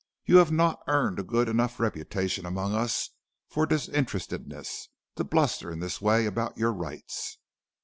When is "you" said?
0.25-0.37